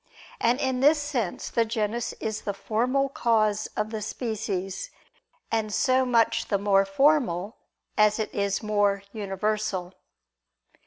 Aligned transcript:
And 0.39 0.59
in 0.59 0.79
this 0.79 0.99
sense 0.99 1.51
the 1.51 1.63
genus 1.63 2.13
is 2.13 2.41
the 2.41 2.55
formal 2.55 3.07
cause 3.07 3.67
of 3.77 3.91
the 3.91 4.01
species; 4.01 4.89
and 5.51 5.71
so 5.71 6.05
much 6.05 6.47
the 6.47 6.57
more 6.57 6.85
formal, 6.85 7.57
as 7.99 8.17
it 8.17 8.33
is 8.33 8.63
more 8.63 9.03
universal. 9.13 9.93